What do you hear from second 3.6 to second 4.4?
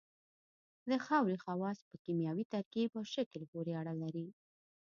اړه لري